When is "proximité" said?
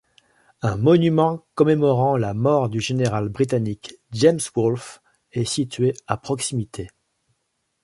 6.17-6.89